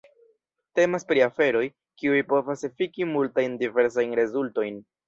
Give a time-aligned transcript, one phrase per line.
[0.79, 1.63] Temas pri aferoj,
[2.01, 4.87] kiuj povas efiki multajn diversajn rezultojn.